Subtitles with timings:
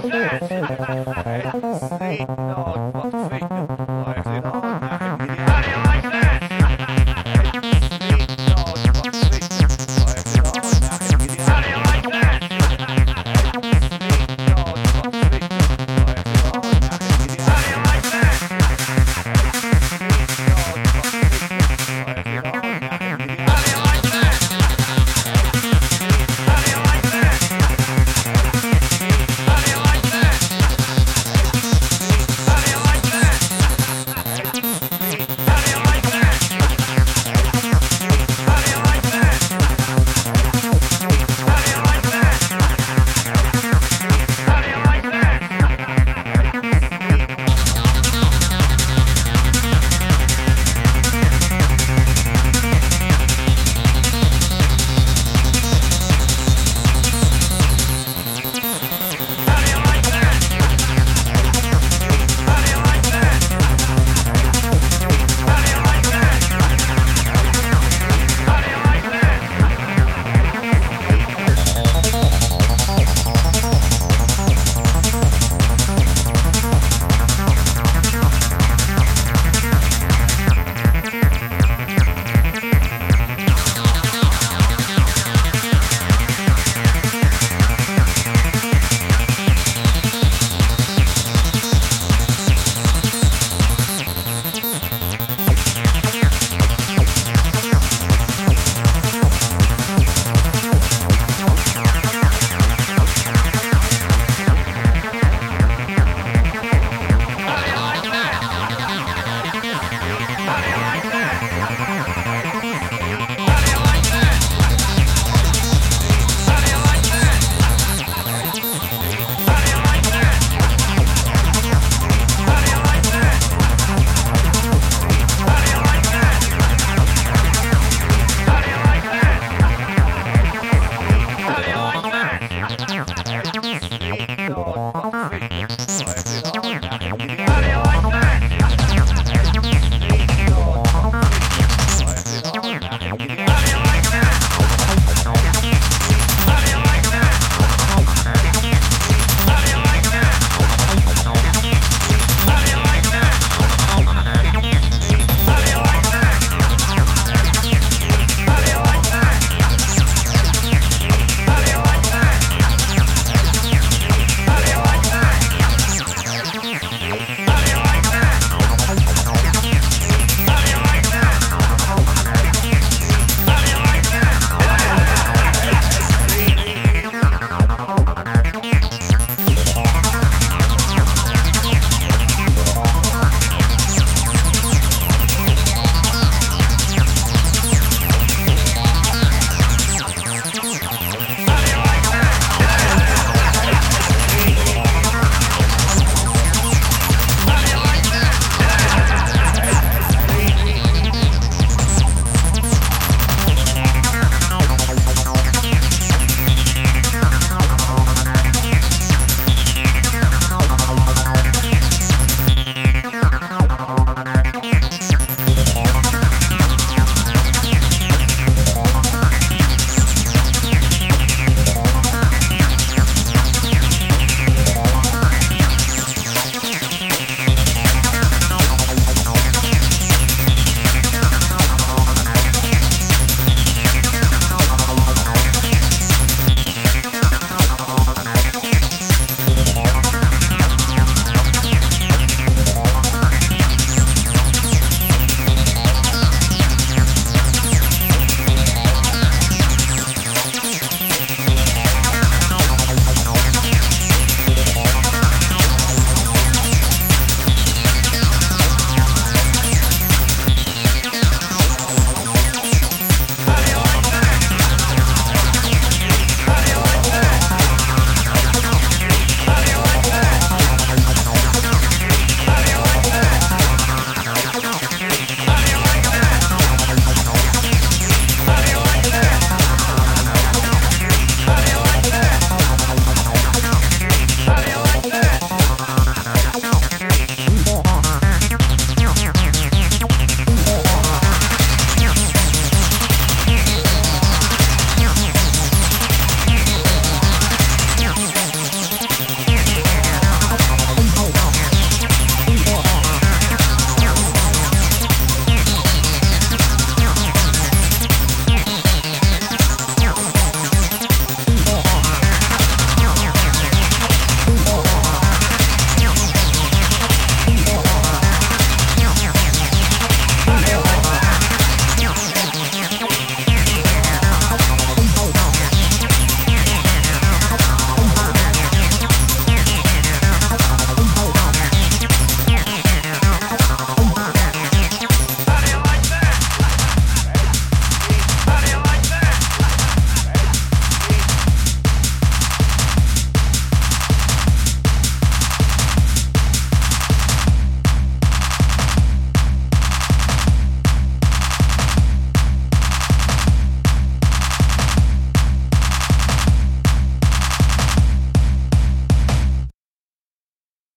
[0.00, 1.67] はい。